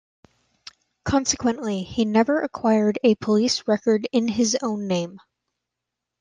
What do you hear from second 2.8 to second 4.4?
a police record in